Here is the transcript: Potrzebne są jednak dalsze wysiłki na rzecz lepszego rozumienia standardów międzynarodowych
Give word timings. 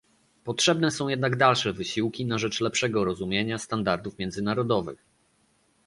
Potrzebne 0.43 0.91
są 0.91 1.07
jednak 1.07 1.35
dalsze 1.35 1.73
wysiłki 1.73 2.25
na 2.25 2.37
rzecz 2.37 2.61
lepszego 2.61 3.03
rozumienia 3.05 3.57
standardów 3.57 4.17
międzynarodowych 4.17 5.05